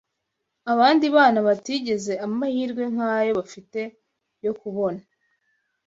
abandi 0.73 1.05
bana 1.15 1.39
batagize 1.47 2.13
amahirwe 2.25 2.83
nk’ayo 2.93 3.31
bafite 3.39 3.81
yo 4.45 4.51
kubona 4.59 5.01